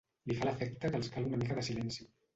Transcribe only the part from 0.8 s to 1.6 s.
que els cal una mica